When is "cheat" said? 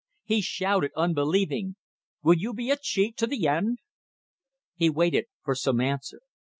2.77-3.17